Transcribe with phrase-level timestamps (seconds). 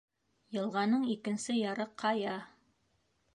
[0.55, 2.35] Йылғаның икенсе яры- ҡая.